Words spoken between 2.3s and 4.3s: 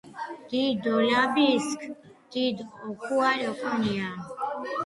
დიდ ოქუალი ოკონია